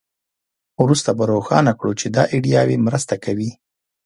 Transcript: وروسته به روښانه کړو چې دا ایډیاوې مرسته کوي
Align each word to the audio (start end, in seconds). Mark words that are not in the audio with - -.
وروسته 0.83 1.09
به 1.17 1.23
روښانه 1.33 1.71
کړو 1.79 1.91
چې 1.99 2.07
دا 2.15 2.23
ایډیاوې 2.33 2.77
مرسته 2.87 3.15
کوي 3.25 3.51